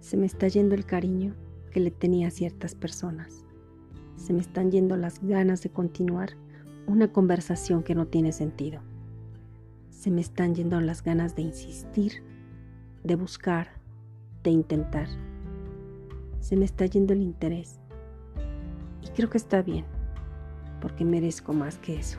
Se 0.00 0.16
me 0.16 0.26
está 0.26 0.48
yendo 0.48 0.74
el 0.74 0.84
cariño 0.84 1.34
que 1.70 1.80
le 1.80 1.90
tenía 1.90 2.28
a 2.28 2.30
ciertas 2.30 2.74
personas. 2.74 3.44
Se 4.16 4.32
me 4.32 4.40
están 4.40 4.70
yendo 4.70 4.96
las 4.96 5.22
ganas 5.22 5.62
de 5.62 5.70
continuar 5.70 6.36
una 6.86 7.12
conversación 7.12 7.82
que 7.82 7.94
no 7.94 8.06
tiene 8.06 8.32
sentido. 8.32 8.80
Se 9.90 10.10
me 10.10 10.20
están 10.20 10.54
yendo 10.54 10.80
las 10.80 11.02
ganas 11.02 11.36
de 11.36 11.42
insistir, 11.42 12.24
de 13.04 13.14
buscar, 13.14 13.68
de 14.42 14.50
intentar. 14.50 15.08
Se 16.40 16.56
me 16.56 16.64
está 16.64 16.86
yendo 16.86 17.12
el 17.12 17.20
interés. 17.20 17.78
Y 19.02 19.08
creo 19.10 19.30
que 19.30 19.38
está 19.38 19.62
bien, 19.62 19.84
porque 20.80 21.04
merezco 21.04 21.52
más 21.52 21.78
que 21.78 21.96
eso. 21.96 22.18